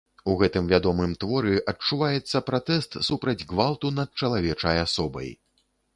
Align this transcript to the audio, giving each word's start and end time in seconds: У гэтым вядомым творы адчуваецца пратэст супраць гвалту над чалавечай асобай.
У 0.31 0.35
гэтым 0.37 0.69
вядомым 0.71 1.11
творы 1.23 1.59
адчуваецца 1.73 2.41
пратэст 2.49 2.97
супраць 3.09 3.47
гвалту 3.53 3.95
над 3.99 4.09
чалавечай 4.23 4.85
асобай. 4.87 5.29